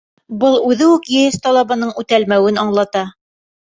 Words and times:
Был 0.43 0.57
үҙе 0.69 0.87
үк 0.93 1.05
ЕС 1.17 1.39
талабының 1.45 1.95
үтәлмәүен 2.05 2.63
аңлата. 2.67 3.09